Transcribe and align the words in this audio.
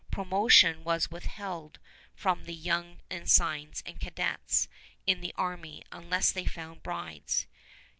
Promotion 0.09 0.83
was 0.83 1.11
withheld 1.11 1.77
from 2.15 2.45
the 2.45 2.55
young 2.55 3.01
ensigns 3.11 3.83
and 3.85 3.99
cadets 3.99 4.67
in 5.05 5.21
the 5.21 5.31
army 5.37 5.83
unless 5.91 6.31
they 6.31 6.43
found 6.45 6.81
brides. 6.81 7.45